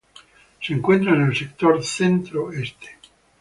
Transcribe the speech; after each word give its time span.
Se 0.59 0.73
encuentra 0.73 1.11
en 1.13 1.21
el 1.25 1.37
sector 1.37 1.83
centro-este. 1.83 2.97